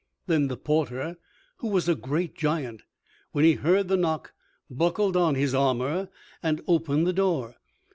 [0.25, 1.17] Then the porter,
[1.57, 2.81] who was a great giant,
[3.33, 4.33] when he heard the knock
[4.67, 6.09] buckled on his armor
[6.41, 7.57] and opened the door.